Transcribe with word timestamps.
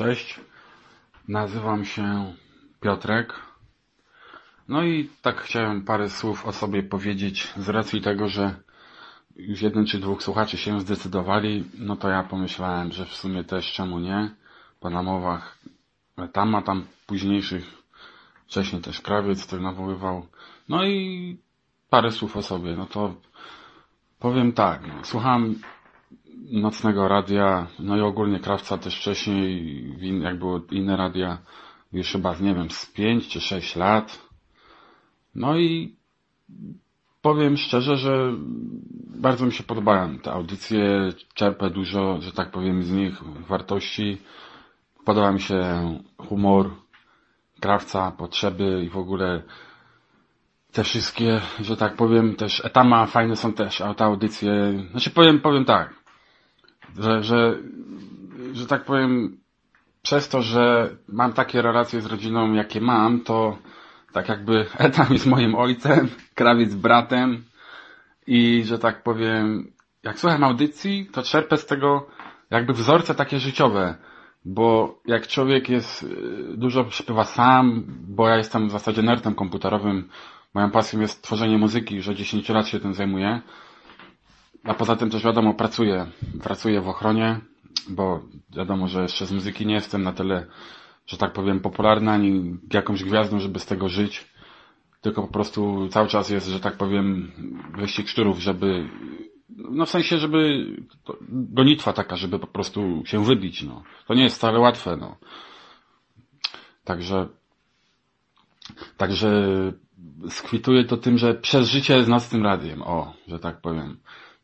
Cześć, 0.00 0.40
nazywam 1.28 1.84
się 1.84 2.34
Piotrek. 2.80 3.34
No 4.68 4.82
i 4.82 5.10
tak 5.22 5.40
chciałem 5.40 5.84
parę 5.84 6.10
słów 6.10 6.46
o 6.46 6.52
sobie 6.52 6.82
powiedzieć 6.82 7.52
z 7.56 7.68
racji 7.68 8.00
tego, 8.00 8.28
że 8.28 8.54
już 9.36 9.62
jeden 9.62 9.86
czy 9.86 9.98
dwóch 9.98 10.22
słuchaczy 10.22 10.56
się 10.56 10.80
zdecydowali, 10.80 11.64
no 11.78 11.96
to 11.96 12.08
ja 12.08 12.22
pomyślałem, 12.22 12.92
że 12.92 13.06
w 13.06 13.14
sumie 13.14 13.44
też 13.44 13.72
czemu 13.72 13.98
nie, 13.98 14.30
po 14.80 14.90
namowach 14.90 15.58
tam, 16.32 16.54
a 16.54 16.62
tam 16.62 16.86
późniejszych, 17.06 17.64
wcześniej 18.46 18.82
też 18.82 19.00
krawiec, 19.00 19.46
który 19.46 19.62
nawoływał. 19.62 20.26
No 20.68 20.84
i 20.84 21.38
parę 21.90 22.12
słów 22.12 22.36
o 22.36 22.42
sobie, 22.42 22.76
no 22.76 22.86
to 22.86 23.14
powiem 24.18 24.52
tak, 24.52 24.86
no, 24.86 25.04
słucham 25.04 25.54
nocnego 26.52 27.08
radia, 27.08 27.66
no 27.78 27.96
i 27.96 28.00
ogólnie 28.00 28.40
Krawca 28.40 28.78
też 28.78 28.96
wcześniej, 28.96 30.22
jak 30.22 30.38
było 30.38 30.60
inne 30.70 30.96
radia, 30.96 31.38
już 31.92 32.12
chyba, 32.12 32.36
nie 32.40 32.54
wiem, 32.54 32.70
z 32.70 32.86
pięć 32.86 33.28
czy 33.28 33.40
sześć 33.40 33.76
lat. 33.76 34.28
No 35.34 35.58
i 35.58 35.96
powiem 37.22 37.56
szczerze, 37.56 37.96
że 37.96 38.32
bardzo 39.06 39.46
mi 39.46 39.52
się 39.52 39.62
podobają 39.64 40.18
te 40.18 40.32
audycje, 40.32 41.12
czerpę 41.34 41.70
dużo, 41.70 42.20
że 42.20 42.32
tak 42.32 42.50
powiem, 42.50 42.82
z 42.82 42.92
nich 42.92 43.22
wartości. 43.48 44.18
Podoba 45.04 45.32
mi 45.32 45.40
się 45.40 45.58
humor 46.18 46.70
Krawca, 47.60 48.10
potrzeby 48.10 48.82
i 48.84 48.88
w 48.88 48.96
ogóle 48.96 49.42
te 50.72 50.84
wszystkie, 50.84 51.40
że 51.60 51.76
tak 51.76 51.96
powiem, 51.96 52.36
też 52.36 52.64
etama 52.64 53.06
fajne 53.06 53.36
są 53.36 53.52
też, 53.52 53.82
te 53.96 54.04
audycje. 54.04 54.52
Znaczy 54.90 55.10
powiem, 55.10 55.40
powiem 55.40 55.64
tak, 55.64 55.94
że, 56.98 57.22
że, 57.22 57.58
że 58.52 58.66
tak 58.66 58.84
powiem, 58.84 59.40
przez 60.02 60.28
to, 60.28 60.42
że 60.42 60.96
mam 61.08 61.32
takie 61.32 61.62
relacje 61.62 62.00
z 62.00 62.06
rodziną, 62.06 62.52
jakie 62.52 62.80
mam, 62.80 63.20
to 63.20 63.58
tak 64.12 64.28
jakby 64.28 64.66
Etam 64.78 65.06
jest 65.10 65.26
moim 65.26 65.54
ojcem, 65.54 66.08
krawiec 66.34 66.74
bratem 66.74 67.44
i, 68.26 68.62
że 68.64 68.78
tak 68.78 69.02
powiem, 69.02 69.72
jak 70.02 70.18
słucham 70.18 70.44
audycji, 70.44 71.08
to 71.12 71.22
czerpę 71.22 71.56
z 71.56 71.66
tego 71.66 72.06
jakby 72.50 72.72
wzorce 72.72 73.14
takie 73.14 73.38
życiowe, 73.38 73.94
bo 74.44 74.98
jak 75.06 75.26
człowiek 75.26 75.68
jest, 75.68 76.02
y, 76.02 76.56
dużo 76.56 76.90
śpiewa 76.90 77.24
sam, 77.24 77.84
bo 78.08 78.28
ja 78.28 78.36
jestem 78.36 78.68
w 78.68 78.70
zasadzie 78.70 79.02
nerdem 79.02 79.34
komputerowym, 79.34 80.08
moją 80.54 80.70
pasją 80.70 81.00
jest 81.00 81.22
tworzenie 81.22 81.58
muzyki, 81.58 82.02
że 82.02 82.14
10 82.14 82.48
lat 82.48 82.68
się 82.68 82.80
tym 82.80 82.94
zajmuję, 82.94 83.40
a 84.64 84.74
poza 84.74 84.96
tym 84.96 85.10
też 85.10 85.24
wiadomo, 85.24 85.54
pracuję. 85.54 86.06
Pracuję 86.42 86.80
w 86.80 86.88
ochronie, 86.88 87.40
bo 87.88 88.22
wiadomo, 88.56 88.88
że 88.88 89.02
jeszcze 89.02 89.26
z 89.26 89.32
muzyki 89.32 89.66
nie 89.66 89.74
jestem 89.74 90.02
na 90.02 90.12
tyle, 90.12 90.46
że 91.06 91.16
tak 91.16 91.32
powiem, 91.32 91.60
popularny, 91.60 92.10
ani 92.10 92.58
jakąś 92.72 93.04
gwiazdą, 93.04 93.40
żeby 93.40 93.58
z 93.58 93.66
tego 93.66 93.88
żyć. 93.88 94.30
Tylko 95.00 95.22
po 95.22 95.28
prostu 95.28 95.88
cały 95.88 96.08
czas 96.08 96.30
jest, 96.30 96.46
że 96.46 96.60
tak 96.60 96.76
powiem, 96.76 97.32
wyścig 97.76 98.08
szczurów, 98.08 98.38
żeby, 98.38 98.88
no 99.48 99.86
w 99.86 99.90
sensie, 99.90 100.18
żeby, 100.18 100.66
gonitwa 101.28 101.92
taka, 101.92 102.16
żeby 102.16 102.38
po 102.38 102.46
prostu 102.46 103.02
się 103.04 103.24
wybić, 103.24 103.62
no. 103.62 103.82
To 104.06 104.14
nie 104.14 104.22
jest 104.22 104.36
wcale 104.36 104.58
łatwe, 104.58 104.96
no. 104.96 105.16
Także, 106.84 107.28
także 108.96 109.42
skwituję 110.28 110.84
to 110.84 110.96
tym, 110.96 111.18
że 111.18 111.34
przez 111.34 111.68
życie 111.68 112.04
z 112.04 112.08
nocnym 112.08 112.44
radiem, 112.44 112.82
o, 112.82 113.14
że 113.28 113.38
tak 113.38 113.60
powiem 113.60 113.96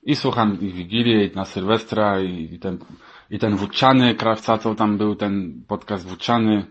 i 0.07 0.17
słucham 0.17 0.61
ich 0.61 0.75
Wigilię, 0.75 1.27
i 1.27 1.37
na 1.37 1.45
Sylwestra, 1.45 2.21
i, 2.21 2.55
i 2.55 2.59
ten, 2.59 2.79
i 3.31 3.39
ten 3.39 3.57
Wódczany, 3.57 4.15
Krawca, 4.15 4.59
to 4.59 4.75
tam 4.75 4.99
był 4.99 5.15
ten 5.15 5.65
podcast 5.69 6.09
Wódczany, 6.09 6.67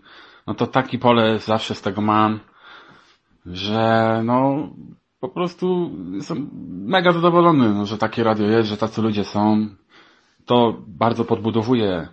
no 0.46 0.54
to 0.54 0.66
taki 0.66 0.98
pole 0.98 1.38
zawsze 1.38 1.74
z 1.74 1.82
tego 1.82 2.00
mam, 2.00 2.40
że 3.46 4.20
no, 4.24 4.68
po 5.20 5.28
prostu 5.28 5.90
jestem 6.12 6.50
mega 6.86 7.12
zadowolony, 7.12 7.74
no, 7.74 7.86
że 7.86 7.98
takie 7.98 8.24
radio 8.24 8.46
jest, 8.46 8.68
że 8.68 8.76
tacy 8.76 9.02
ludzie 9.02 9.24
są. 9.24 9.68
To 10.44 10.82
bardzo 10.86 11.24
podbudowuje 11.24 12.08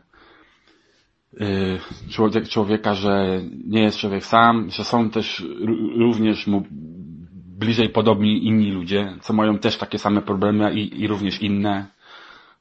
yy, 1.34 1.80
człowiek, 2.10 2.50
człowieka, 2.50 2.94
że 2.94 3.42
nie 3.66 3.84
jest 3.84 3.98
człowiek 3.98 4.26
sam, 4.26 4.70
że 4.70 4.84
są 4.84 5.10
też 5.10 5.46
również 5.98 6.48
mu 6.48 6.64
bliżej 7.60 7.90
podobni 7.90 8.46
inni 8.48 8.72
ludzie, 8.72 9.18
co 9.22 9.34
mają 9.34 9.58
też 9.60 9.78
takie 9.78 10.00
same 10.00 10.22
problemy 10.22 10.74
i, 10.74 11.02
i 11.02 11.08
również 11.08 11.42
inne. 11.42 11.88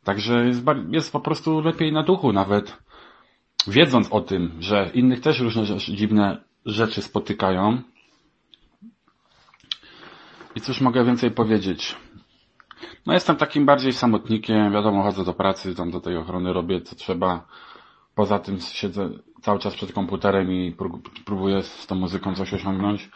Także 0.04 0.46
jest, 0.46 0.62
jest 0.90 1.12
po 1.12 1.20
prostu 1.20 1.60
lepiej 1.60 1.92
na 1.92 2.02
duchu 2.02 2.32
nawet, 2.32 2.76
wiedząc 3.66 4.12
o 4.12 4.20
tym, 4.20 4.52
że 4.60 4.90
innych 4.94 5.20
też 5.20 5.40
różne 5.40 5.64
dziwne 5.78 6.44
rzeczy 6.66 7.02
spotykają. 7.02 7.82
I 10.54 10.60
cóż 10.60 10.80
mogę 10.80 11.04
więcej 11.04 11.30
powiedzieć? 11.30 11.96
No 13.06 13.12
jestem 13.12 13.36
takim 13.36 13.66
bardziej 13.66 13.92
samotnikiem, 13.92 14.72
wiadomo, 14.72 15.02
chodzę 15.02 15.24
do 15.24 15.34
pracy, 15.34 15.74
tam 15.74 15.90
do 15.90 16.00
tej 16.00 16.16
ochrony 16.16 16.52
robię 16.52 16.80
co 16.80 16.96
trzeba. 16.96 17.46
Poza 18.14 18.38
tym 18.38 18.60
siedzę 18.60 19.10
cały 19.42 19.58
czas 19.58 19.74
przed 19.74 19.92
komputerem 19.92 20.52
i 20.52 20.76
próbuję 21.24 21.62
z 21.62 21.86
tą 21.86 21.94
muzyką 21.94 22.34
coś 22.34 22.54
osiągnąć. 22.54 23.10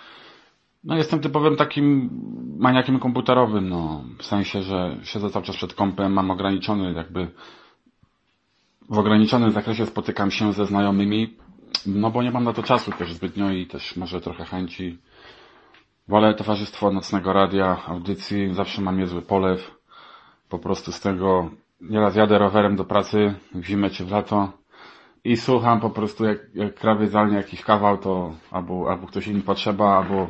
No 0.86 0.96
jestem 0.96 1.20
typowym 1.20 1.56
takim 1.56 2.10
maniakiem 2.58 2.98
komputerowym, 2.98 3.68
no. 3.68 4.04
W 4.18 4.24
sensie, 4.24 4.62
że 4.62 4.96
siedzę 5.02 5.30
cały 5.30 5.44
czas 5.44 5.56
przed 5.56 5.74
kompem, 5.74 6.12
mam 6.12 6.30
ograniczony 6.30 6.92
jakby 6.92 7.28
w 8.90 8.98
ograniczonym 8.98 9.50
zakresie 9.50 9.86
spotykam 9.86 10.30
się 10.30 10.52
ze 10.52 10.66
znajomymi, 10.66 11.36
no 11.86 12.10
bo 12.10 12.22
nie 12.22 12.30
mam 12.30 12.44
na 12.44 12.52
to 12.52 12.62
czasu 12.62 12.92
też 12.92 13.12
zbytnio 13.12 13.50
i 13.50 13.66
też 13.66 13.96
może 13.96 14.20
trochę 14.20 14.44
chęci. 14.44 14.98
Wolę 16.08 16.34
towarzystwo 16.34 16.92
nocnego 16.92 17.32
radia, 17.32 17.82
audycji, 17.86 18.54
zawsze 18.54 18.82
mam 18.82 18.98
niezły 18.98 19.22
polew. 19.22 19.70
Po 20.48 20.58
prostu 20.58 20.92
z 20.92 21.00
tego 21.00 21.50
nieraz 21.80 22.16
jadę 22.16 22.38
rowerem 22.38 22.76
do 22.76 22.84
pracy 22.84 23.34
w 23.54 23.64
zimę 23.64 23.90
czy 23.90 24.04
w 24.04 24.10
lato 24.10 24.52
i 25.24 25.36
słucham 25.36 25.80
po 25.80 25.90
prostu 25.90 26.24
jak, 26.24 26.38
jak 26.54 26.74
krawiec 26.74 27.12
jakiś 27.32 27.62
kawał, 27.62 27.98
to 27.98 28.32
albo, 28.50 28.90
albo 28.90 29.06
ktoś 29.06 29.26
inny 29.26 29.42
potrzeba, 29.42 29.96
albo 29.96 30.28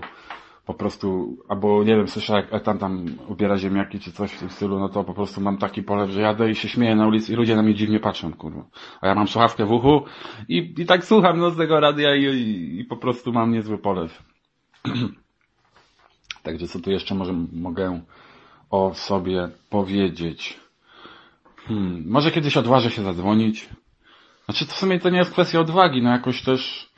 po 0.67 0.75
prostu, 0.75 1.37
albo 1.49 1.85
nie 1.85 1.97
wiem, 1.97 2.09
słyszę 2.09 2.33
jak 2.33 2.55
Etan 2.55 2.79
tam 2.79 3.07
ubiera 3.29 3.59
ziemniaki 3.59 4.01
czy 4.01 4.13
coś 4.13 4.33
w 4.33 4.39
tym 4.39 4.51
stylu, 4.51 4.79
no 4.79 4.89
to 4.89 5.05
po 5.05 5.15
prostu 5.15 5.41
mam 5.41 5.59
taki 5.59 5.83
polew, 5.83 6.11
że 6.11 6.21
jadę 6.21 6.51
i 6.51 6.55
się 6.55 6.69
śmieję 6.69 6.97
na 6.97 7.07
ulicy 7.07 7.33
i 7.33 7.37
ludzie 7.37 7.57
na 7.57 7.63
mnie 7.63 7.75
dziwnie 7.75 8.01
patrzą, 8.01 8.33
kurwa. 8.33 8.65
A 9.01 9.07
ja 9.07 9.15
mam 9.15 9.29
słuchawkę 9.29 9.67
w 9.67 9.73
uchu 9.73 10.05
i, 10.49 10.75
i 10.79 10.87
tak 10.87 11.05
słucham 11.05 11.39
no 11.39 11.51
z 11.51 11.57
tego 11.57 11.81
radia 11.81 12.15
i, 12.15 12.25
i, 12.25 12.81
i 12.81 12.85
po 12.85 12.97
prostu 12.97 13.33
mam 13.33 13.53
niezły 13.53 13.79
polew. 13.79 14.23
Także 16.43 16.69
co 16.69 16.81
tu 16.81 16.91
jeszcze 16.91 17.15
może 17.15 17.33
mogę 17.53 18.01
o 18.71 18.95
sobie 18.95 19.49
powiedzieć? 19.71 20.61
Hmm, 21.57 22.05
może 22.07 22.31
kiedyś 22.31 22.57
odważę 22.57 22.91
się 22.91 23.03
zadzwonić. 23.03 23.69
Znaczy 24.45 24.67
to 24.67 24.73
w 24.73 24.77
sumie 24.77 25.01
to 25.01 25.11
nie 25.11 25.19
jest 25.19 25.33
kwestia 25.33 25.61
odwagi, 25.61 26.03
no 26.03 26.11
jakoś 26.11 26.43
też 26.43 26.91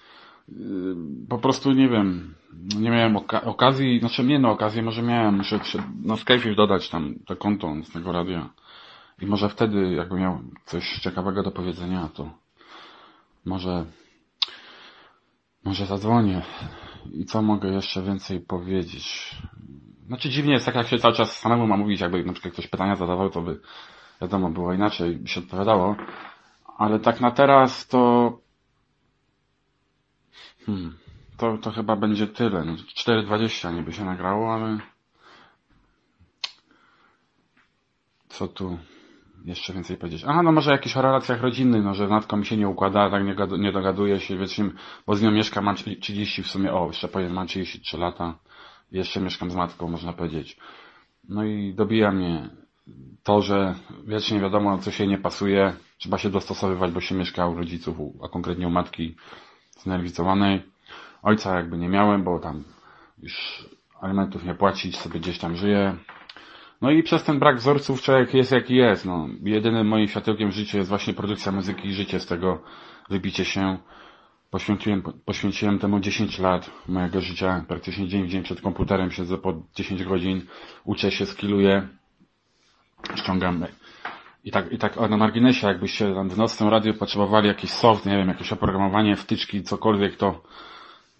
po 1.28 1.38
prostu 1.38 1.72
nie 1.72 1.88
wiem, 1.88 2.34
nie 2.78 2.90
miałem 2.90 3.16
oka 3.16 3.42
okazji, 3.42 4.00
znaczy 4.00 4.24
nie 4.24 4.38
no 4.38 4.50
okazję, 4.50 4.82
może 4.82 5.02
miałem, 5.02 5.36
muszę 5.36 5.60
na 6.04 6.54
dodać 6.56 6.88
tam 6.88 7.14
to 7.26 7.36
konto 7.36 7.74
z 7.84 7.90
tego 7.90 8.12
radia. 8.12 8.48
I 9.20 9.26
może 9.26 9.48
wtedy, 9.48 9.92
jakby 9.92 10.14
miał 10.14 10.40
coś 10.64 10.98
ciekawego 10.98 11.42
do 11.42 11.50
powiedzenia, 11.50 12.08
to 12.14 12.30
może, 13.44 13.84
może 15.64 15.86
zadzwonię. 15.86 16.42
I 17.12 17.24
co 17.24 17.42
mogę 17.42 17.68
jeszcze 17.68 18.02
więcej 18.02 18.40
powiedzieć? 18.40 19.36
Znaczy 20.06 20.30
dziwnie 20.30 20.52
jest 20.52 20.66
tak, 20.66 20.74
jak 20.74 20.88
się 20.88 20.98
cały 20.98 21.14
czas 21.14 21.38
samemu 21.38 21.66
ma 21.66 21.76
mówić, 21.76 22.00
jakby 22.00 22.24
na 22.24 22.32
przykład 22.32 22.52
ktoś 22.52 22.66
pytania 22.66 22.96
zadawał, 22.96 23.30
to 23.30 23.42
by 23.42 23.60
wiadomo 24.20 24.50
było 24.50 24.72
inaczej, 24.72 25.16
by 25.16 25.28
się 25.28 25.40
odpowiadało. 25.40 25.96
Ale 26.78 27.00
tak 27.00 27.20
na 27.20 27.30
teraz 27.30 27.88
to 27.88 28.32
hmm, 30.68 30.92
to, 31.36 31.58
to 31.58 31.70
chyba 31.70 31.96
będzie 31.96 32.26
tyle. 32.26 32.64
No, 32.64 32.72
4.20 32.72 33.74
niby 33.74 33.92
się 33.92 34.04
nagrało, 34.04 34.54
ale 34.54 34.78
co 38.28 38.48
tu 38.48 38.78
jeszcze 39.44 39.72
więcej 39.72 39.96
powiedzieć? 39.96 40.24
Aha, 40.26 40.42
no 40.42 40.52
może 40.52 40.70
jakieś 40.72 40.96
o 40.96 41.02
relacjach 41.02 41.42
rodzinnych, 41.42 41.84
no 41.84 41.94
że 41.94 42.06
z 42.06 42.10
matką 42.10 42.36
mi 42.36 42.46
się 42.46 42.56
nie 42.56 42.68
układa, 42.68 43.10
tak 43.10 43.24
nie, 43.24 43.58
nie 43.58 43.72
dogaduje 43.72 44.20
się, 44.20 44.36
wiesz, 44.36 44.60
bo 45.06 45.14
z 45.14 45.22
nią 45.22 45.30
mieszkam, 45.30 45.64
mam 45.64 45.74
30 46.00 46.42
w 46.42 46.46
sumie, 46.46 46.72
o, 46.72 46.86
jeszcze 46.86 47.08
powiem, 47.08 47.32
mam 47.32 47.46
33 47.46 47.98
lata, 47.98 48.38
jeszcze 48.92 49.20
mieszkam 49.20 49.50
z 49.50 49.54
matką, 49.54 49.88
można 49.88 50.12
powiedzieć. 50.12 50.56
No 51.28 51.44
i 51.44 51.74
dobija 51.74 52.10
mnie 52.12 52.50
to, 53.22 53.42
że 53.42 53.74
wiecznie 54.06 54.40
wiadomo, 54.40 54.78
co 54.78 54.90
się 54.90 55.06
nie 55.06 55.18
pasuje, 55.18 55.72
trzeba 55.98 56.18
się 56.18 56.30
dostosowywać, 56.30 56.90
bo 56.92 57.00
się 57.00 57.14
mieszka 57.14 57.46
u 57.46 57.54
rodziców, 57.54 57.96
a 58.22 58.28
konkretnie 58.28 58.66
u 58.68 58.70
matki 58.70 59.16
znerwicowanej 59.78 60.62
Ojca 61.22 61.56
jakby 61.56 61.78
nie 61.78 61.88
miałem, 61.88 62.24
bo 62.24 62.38
tam 62.38 62.64
już 63.22 63.64
alimentów 64.00 64.44
nie 64.44 64.54
płacić, 64.54 64.96
sobie 64.96 65.20
gdzieś 65.20 65.38
tam 65.38 65.56
żyję. 65.56 65.96
No 66.80 66.90
i 66.90 67.02
przez 67.02 67.24
ten 67.24 67.38
brak 67.38 67.56
wzorców 67.56 68.02
człowiek 68.02 68.34
jest 68.34 68.52
jaki 68.52 68.76
jest. 68.76 69.04
No, 69.04 69.28
jedynym 69.42 69.86
moim 69.88 70.08
światełkiem 70.08 70.50
w 70.50 70.54
życiu 70.54 70.76
jest 70.76 70.88
właśnie 70.88 71.14
produkcja 71.14 71.52
muzyki 71.52 71.88
i 71.88 71.94
życie 71.94 72.20
z 72.20 72.26
tego, 72.26 72.62
wybicie 73.10 73.44
się. 73.44 73.78
Poświęciłem, 74.50 75.02
poświęciłem 75.24 75.78
temu 75.78 76.00
10 76.00 76.38
lat 76.38 76.70
mojego 76.88 77.20
życia, 77.20 77.64
praktycznie 77.68 78.08
dzień 78.08 78.24
w 78.24 78.28
dzień 78.28 78.42
przed 78.42 78.60
komputerem 78.60 79.10
siedzę 79.10 79.38
po 79.38 79.62
10 79.74 80.04
godzin, 80.04 80.46
uczę 80.84 81.10
się, 81.10 81.26
skilluję, 81.26 81.88
ściągam 83.14 83.66
i 84.48 84.50
tak, 84.50 84.72
i 84.72 84.78
tak 84.78 84.96
na 85.10 85.16
marginesie, 85.16 85.66
jakbyście 85.66 86.14
w 86.14 86.38
nocnym 86.38 86.68
radiu 86.68 86.94
potrzebowali 86.94 87.48
jakiś 87.48 87.70
soft, 87.70 88.06
nie 88.06 88.16
wiem, 88.16 88.28
jakieś 88.28 88.52
oprogramowanie, 88.52 89.16
wtyczki, 89.16 89.62
cokolwiek, 89.62 90.16
to 90.16 90.42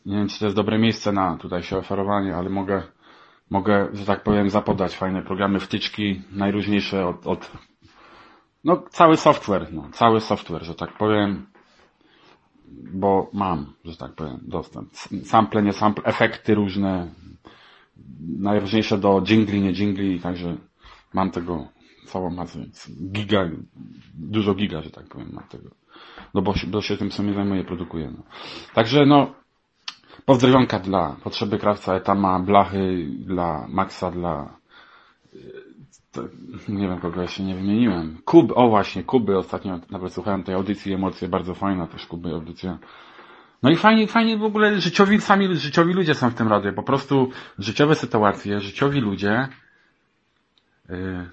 nie 0.06 0.16
wiem, 0.16 0.28
czy 0.28 0.38
to 0.38 0.44
jest 0.44 0.56
dobre 0.56 0.78
miejsce 0.78 1.12
na 1.12 1.36
tutaj 1.36 1.62
się 1.62 1.76
oferowanie, 1.76 2.36
ale 2.36 2.50
mogę, 2.50 2.82
mogę, 3.50 3.88
że 3.92 4.06
tak 4.06 4.22
powiem, 4.22 4.50
zapodać 4.50 4.96
fajne 4.96 5.22
programy, 5.22 5.60
wtyczki, 5.60 6.22
najróżniejsze 6.32 7.06
od, 7.06 7.26
od 7.26 7.50
no, 8.64 8.82
cały 8.90 9.16
software, 9.16 9.66
no, 9.72 9.88
cały 9.92 10.20
software, 10.20 10.64
że 10.64 10.74
tak 10.74 10.92
powiem, 10.98 11.46
bo 12.92 13.30
mam, 13.32 13.72
że 13.84 13.96
tak 13.96 14.12
powiem, 14.12 14.40
dostęp. 14.42 14.88
Sample, 15.24 15.62
nie 15.62 15.72
sample, 15.72 16.04
efekty 16.04 16.54
różne, 16.54 17.08
najróżniejsze 18.38 18.98
do 18.98 19.22
jingli, 19.22 19.60
nie 19.60 19.72
jingli, 19.72 20.20
także 20.20 20.56
mam 21.14 21.30
tego 21.30 21.77
całą 22.08 22.30
masę, 22.30 22.58
więc 22.58 22.90
giga, 23.12 23.50
dużo 24.14 24.54
giga, 24.54 24.82
że 24.82 24.90
tak 24.90 25.08
powiem, 25.08 25.30
mam 25.32 25.44
tego. 25.44 25.70
No 26.34 26.42
bo, 26.42 26.54
bo 26.66 26.82
się 26.82 26.96
tym 26.96 27.12
sobie 27.12 27.34
zajmuję, 27.34 27.64
produkuję. 27.64 28.10
No. 28.16 28.22
Także 28.74 29.06
no, 29.06 29.34
pozdrowionka 30.24 30.78
dla 30.78 31.16
potrzeby 31.24 31.58
krawca 31.58 31.94
Etama, 31.94 32.40
blachy 32.40 33.06
dla 33.26 33.66
Maxa, 33.68 34.10
dla 34.10 34.58
to, 36.12 36.22
nie 36.68 36.88
wiem 36.88 37.00
kogo 37.00 37.22
jeszcze 37.22 37.42
nie 37.42 37.54
wymieniłem. 37.54 38.18
Kuby, 38.24 38.54
o 38.54 38.68
właśnie, 38.68 39.04
Kuby 39.04 39.38
ostatnio 39.38 39.80
nawet 39.90 40.12
słuchałem 40.12 40.42
tej 40.42 40.54
audycji, 40.54 40.92
emocje 40.92 41.28
bardzo 41.28 41.54
fajna 41.54 41.86
też 41.86 42.06
Kuby 42.06 42.30
audycja. 42.34 42.78
No 43.62 43.70
i 43.70 43.76
fajnie, 43.76 44.06
fajnie 44.06 44.36
w 44.36 44.44
ogóle 44.44 44.80
życiowi, 44.80 45.20
sami 45.20 45.56
życiowi 45.56 45.92
ludzie 45.92 46.14
są 46.14 46.30
w 46.30 46.34
tym 46.34 46.48
radzie. 46.48 46.72
Po 46.72 46.82
prostu 46.82 47.30
życiowe 47.58 47.94
sytuacje, 47.94 48.60
życiowi 48.60 49.00
ludzie, 49.00 49.48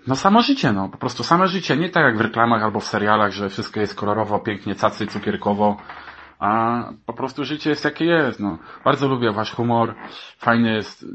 no 0.08 0.16
samo 0.16 0.42
życie, 0.42 0.74
no. 0.74 0.90
Po 0.90 0.98
prostu 0.98 1.24
same 1.24 1.48
życie. 1.48 1.78
Nie 1.78 1.90
tak 1.90 2.04
jak 2.04 2.18
w 2.18 2.22
reklamach 2.22 2.64
albo 2.64 2.80
w 2.80 2.86
serialach, 2.86 3.32
że 3.32 3.50
wszystko 3.50 3.80
jest 3.80 3.96
kolorowo, 3.96 4.40
pięknie, 4.40 4.76
cacy, 4.76 5.08
cukierkowo. 5.08 5.78
A 6.40 6.84
po 7.06 7.14
prostu 7.14 7.46
życie 7.46 7.70
jest 7.70 7.86
jakie 7.86 8.06
jest, 8.06 8.40
no. 8.40 8.58
Bardzo 8.86 9.08
lubię 9.08 9.32
wasz 9.32 9.52
humor. 9.52 9.96
Fajny 10.38 10.74
jest 10.74 11.06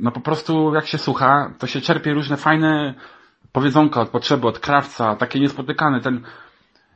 no 0.00 0.10
po 0.10 0.20
prostu 0.20 0.74
jak 0.74 0.86
się 0.86 0.98
słucha, 0.98 1.54
to 1.58 1.66
się 1.66 1.80
czerpie 1.80 2.14
różne 2.14 2.36
fajne 2.36 2.94
powiedzonka 3.52 4.00
od 4.00 4.08
potrzeby, 4.08 4.46
od 4.46 4.58
krawca, 4.58 5.16
takie 5.16 5.40
niespotykane. 5.40 6.00
Ten 6.00 6.22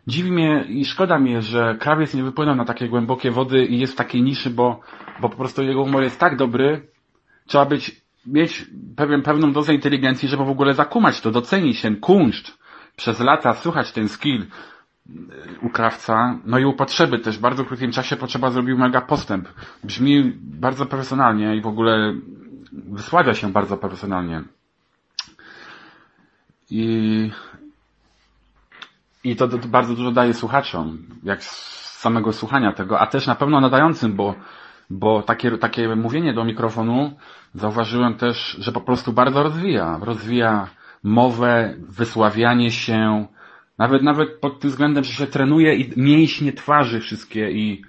dziwi 0.07 0.33
mnie 0.33 0.65
i 0.69 0.85
szkoda 0.85 1.19
mi 1.19 1.43
że 1.43 1.77
krawiec 1.81 2.15
nie 2.15 2.23
wypłynął 2.23 2.55
na 2.55 2.65
takie 2.65 2.89
głębokie 2.89 3.31
wody 3.31 3.65
i 3.65 3.79
jest 3.79 3.93
w 3.93 3.97
takiej 3.97 4.23
niszy, 4.23 4.51
bo, 4.51 4.81
bo 5.21 5.29
po 5.29 5.37
prostu 5.37 5.63
jego 5.63 5.85
humor 5.85 6.03
jest 6.03 6.21
tak 6.21 6.37
dobry, 6.37 6.89
trzeba 7.47 7.67
być, 7.67 8.04
mieć 8.27 8.67
pewien, 8.97 9.23
pewną 9.23 9.53
dozę 9.53 9.75
inteligencji, 9.75 10.29
żeby 10.29 10.45
w 10.45 10.51
ogóle 10.51 10.75
zakumać 10.75 11.21
to, 11.21 11.31
docenić 11.31 11.83
ten 11.83 11.97
kunszt, 12.01 12.59
przez 12.97 13.21
lata 13.21 13.55
słuchać 13.55 13.93
ten 13.93 14.09
skill 14.09 14.47
u 15.63 15.69
krawca, 15.71 16.39
no 16.45 16.59
i 16.59 16.65
u 16.65 16.73
potrzeby 16.73 17.19
też. 17.19 17.39
W 17.39 17.41
bardzo 17.41 17.65
krótkim 17.65 17.93
czasie 17.93 18.17
potrzeba 18.17 18.51
zrobił 18.51 18.79
mega 18.79 19.01
postęp. 19.01 19.49
Brzmi 19.85 20.33
bardzo 20.41 20.87
profesjonalnie 20.87 21.57
i 21.57 21.61
w 21.61 21.67
ogóle 21.67 22.15
wysławia 22.73 23.35
się 23.35 23.53
bardzo 23.53 23.77
profesjonalnie. 23.77 24.43
I, 26.71 27.31
i 29.25 29.37
to, 29.37 29.49
to, 29.49 29.59
bardzo 29.59 29.95
dużo 29.95 30.13
daje 30.13 30.35
słuchaczom, 30.35 30.99
jak 31.23 31.45
z 31.45 31.75
samego 31.99 32.33
słuchania 32.33 32.73
tego, 32.73 33.01
a 33.01 33.07
też 33.07 33.27
na 33.27 33.35
pewno 33.35 33.61
nadającym, 33.61 34.15
bo, 34.17 34.35
bo 34.91 35.23
takie, 35.23 35.59
takie 35.59 35.97
mówienie 35.97 36.35
do 36.35 36.45
mikrofonu 36.45 37.13
zauważyłem 37.55 38.15
też, 38.15 38.57
że 38.61 38.73
po 38.73 38.81
prostu 38.81 39.13
bardzo 39.13 39.43
rozwija. 39.43 39.99
Rozwija 40.03 40.69
mowę, 41.03 41.75
wysławianie 41.79 42.71
się, 42.71 43.27
nawet, 43.79 44.03
nawet 44.03 44.41
pod 44.41 44.61
tym 44.61 44.71
względem, 44.71 45.05
że 45.05 45.13
się 45.13 45.27
trenuje 45.27 45.75
i 45.75 46.01
mięśnie 46.01 46.53
twarzy 46.53 47.01
wszystkie 47.01 47.51
i 47.51 47.83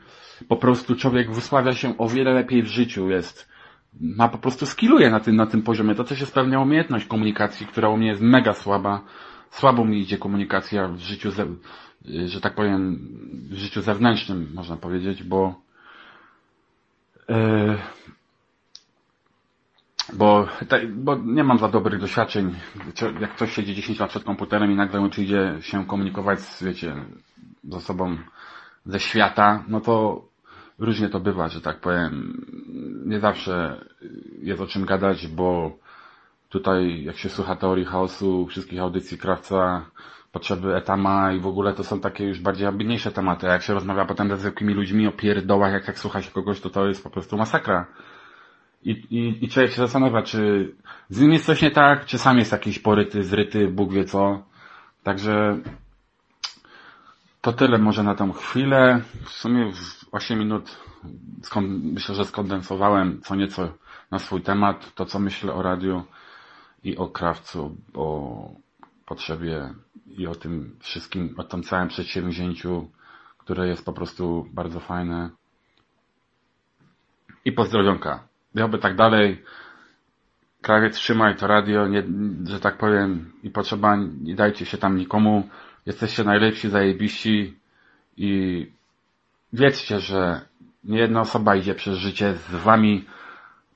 po 0.48 0.58
prostu 0.58 0.96
człowiek 0.96 1.32
wysławia 1.32 1.74
się 1.74 1.98
o 1.98 2.10
wiele 2.10 2.34
lepiej 2.34 2.64
w 2.64 2.68
życiu 2.68 3.10
jest 3.10 3.56
ma 4.00 4.28
po 4.28 4.38
prostu 4.38 4.66
skilluje 4.66 5.10
na 5.10 5.20
tym, 5.20 5.36
na 5.36 5.46
tym 5.46 5.62
poziomie. 5.62 5.96
To 5.96 6.04
też 6.04 6.20
jest 6.20 6.34
pewna 6.34 6.60
umiejętność 6.60 7.06
komunikacji, 7.06 7.68
która 7.68 7.90
u 7.90 7.98
mnie 7.98 8.08
jest 8.08 8.22
mega 8.22 8.54
słaba. 8.54 9.02
Słabo 9.50 9.86
mi 9.86 10.02
idzie 10.02 10.18
komunikacja 10.18 10.88
w 10.88 11.00
życiu, 11.00 11.32
ze, 11.32 11.46
że 12.26 12.42
tak 12.42 12.56
powiem, 12.56 13.00
w 13.52 13.56
życiu 13.56 13.82
zewnętrznym, 13.82 14.52
można 14.56 14.78
powiedzieć, 14.78 15.24
bo 15.24 15.65
bo, 20.14 20.48
bo 20.94 21.16
nie 21.16 21.44
mam 21.44 21.60
za 21.60 21.68
dobrych 21.70 22.00
doświadczeń. 22.00 22.56
Jak 23.20 23.36
ktoś 23.36 23.54
siedzi 23.54 23.76
10 23.76 24.00
lat 24.00 24.10
przed 24.10 24.24
komputerem 24.24 24.72
i 24.72 24.76
nagle 24.76 25.02
uczy 25.02 25.26
się 25.62 25.86
komunikować 25.86 26.40
z, 26.40 26.64
wiecie, 26.64 26.96
z 27.64 27.76
osobą 27.76 28.18
ze 28.86 29.00
świata, 29.00 29.64
no 29.68 29.82
to 29.82 30.26
różnie 30.80 31.10
to 31.10 31.20
bywa, 31.20 31.50
że 31.50 31.62
tak 31.62 31.80
powiem. 31.80 32.46
Nie 33.06 33.20
zawsze 33.20 33.86
jest 34.42 34.62
o 34.62 34.68
czym 34.68 34.86
gadać, 34.86 35.28
bo 35.28 35.78
tutaj 36.50 37.04
jak 37.04 37.18
się 37.18 37.30
słucha 37.30 37.56
teorii 37.56 37.86
chaosu, 37.86 38.48
wszystkich 38.48 38.80
audycji 38.80 39.18
krawca, 39.18 39.86
potrzeby 40.36 40.76
etama 40.76 41.34
i 41.34 41.40
w 41.40 41.48
ogóle 41.48 41.74
to 41.74 41.84
są 41.84 42.00
takie 42.00 42.26
już 42.26 42.40
bardziej 42.40 42.68
ambitniejsze 42.68 43.12
tematy. 43.12 43.50
A 43.50 43.54
jak 43.54 43.64
się 43.64 43.74
rozmawia 43.74 44.06
potem 44.06 44.30
ze 44.30 44.38
zwykłymi 44.38 44.74
ludźmi 44.74 45.08
o 45.08 45.12
pierdołach, 45.12 45.74
jak 45.74 45.86
tak 45.86 46.00
słucha 46.00 46.22
się 46.22 46.32
kogoś, 46.32 46.60
to 46.60 46.70
to 46.70 46.88
jest 46.88 47.04
po 47.04 47.10
prostu 47.10 47.38
masakra. 47.38 47.86
I, 48.84 48.92
i, 48.92 49.46
i 49.46 49.50
człowiek 49.50 49.72
się 49.72 49.78
zastanawia, 49.78 50.22
czy 50.22 50.72
z 51.10 51.22
nim 51.22 51.34
jest 51.34 51.46
coś 51.46 51.62
nie 51.62 51.72
tak, 51.72 52.06
czy 52.06 52.18
sam 52.18 52.38
jest 52.38 52.52
jakiś 52.52 52.80
poryty, 52.80 53.24
zryty, 53.24 53.68
Bóg 53.68 53.94
wie 53.94 54.06
co. 54.06 54.44
Także 55.04 55.58
to 57.42 57.54
tyle 57.54 57.78
może 57.78 58.04
na 58.04 58.16
tą 58.16 58.34
chwilę. 58.34 59.02
W 59.24 59.30
sumie 59.30 59.72
w 59.72 60.06
8 60.12 60.40
minut 60.40 60.78
myślę, 61.84 62.16
że 62.16 62.26
skondensowałem 62.26 63.22
co 63.22 63.36
nieco 63.36 63.70
na 64.12 64.20
swój 64.20 64.42
temat, 64.42 64.96
to 64.96 65.06
co 65.06 65.20
myślę 65.20 65.54
o 65.54 65.62
radiu 65.62 66.04
i 66.84 66.98
o 66.98 67.08
krawcu, 67.08 67.76
o 67.94 68.65
potrzebie 69.06 69.74
i 70.08 70.28
o 70.28 70.36
tym 70.36 70.76
wszystkim, 70.80 71.36
o 71.38 71.44
tym 71.44 71.64
całym 71.64 71.88
przedsięwzięciu, 71.88 72.90
które 73.38 73.68
jest 73.68 73.86
po 73.86 73.94
prostu 73.94 74.48
bardzo 74.54 74.80
fajne. 74.80 75.30
I 77.46 77.52
pozdrowionka. 77.52 78.28
Miałby 78.56 78.78
tak 78.78 78.96
dalej. 78.96 79.44
Krawiec 80.62 80.96
trzymaj 80.96 81.36
to 81.36 81.48
radio, 81.48 81.88
nie, 81.88 82.04
że 82.44 82.60
tak 82.60 82.78
powiem, 82.78 83.32
i 83.44 83.50
potrzeba, 83.50 83.96
nie 84.22 84.36
dajcie 84.36 84.66
się 84.66 84.78
tam 84.78 84.98
nikomu. 84.98 85.50
Jesteście 85.86 86.24
najlepsi, 86.24 86.70
zajebiści 86.70 87.60
i 88.18 88.72
wiedzcie, 89.54 90.00
że 90.00 90.42
nie 90.84 91.00
jedna 91.00 91.22
osoba 91.22 91.56
idzie 91.56 91.76
przez 91.76 91.98
życie 91.98 92.34
z 92.34 92.56
wami 92.56 93.06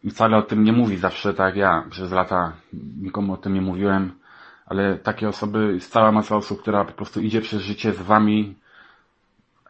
i 0.03 0.09
wcale 0.09 0.37
o 0.37 0.41
tym 0.41 0.63
nie 0.63 0.71
mówi 0.71 0.97
zawsze, 0.97 1.33
tak 1.33 1.47
jak 1.47 1.55
ja 1.55 1.89
przez 1.89 2.11
lata 2.11 2.53
nikomu 3.01 3.33
o 3.33 3.37
tym 3.37 3.53
nie 3.53 3.61
mówiłem, 3.61 4.18
ale 4.69 4.97
takie 4.97 5.29
osoby, 5.29 5.73
jest 5.73 5.91
cała 5.91 6.11
masa 6.11 6.35
osób, 6.35 6.61
która 6.61 6.85
po 6.85 6.91
prostu 6.91 7.21
idzie 7.21 7.41
przez 7.41 7.61
życie 7.61 7.93
z 7.93 8.01
wami, 8.01 8.55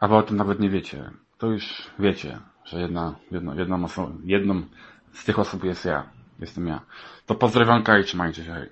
a 0.00 0.08
wy 0.08 0.14
o 0.14 0.22
tym 0.22 0.36
nawet 0.36 0.60
nie 0.60 0.70
wiecie. 0.70 1.10
To 1.38 1.46
już 1.46 1.90
wiecie, 1.98 2.38
że 2.64 2.80
jedna, 2.80 3.14
jedna, 3.30 3.54
jedną, 3.54 3.84
osobą, 3.84 4.18
jedną 4.24 4.62
z 5.12 5.24
tych 5.24 5.38
osób 5.38 5.64
jest 5.64 5.84
ja, 5.84 6.10
jestem 6.38 6.66
ja. 6.66 6.80
To 7.26 7.34
pozdrowionka 7.34 7.98
i 7.98 8.04
trzymajcie 8.04 8.44
się. 8.44 8.52
Hej. 8.52 8.70